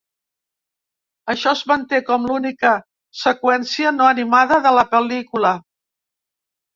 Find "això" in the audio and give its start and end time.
1.33-1.51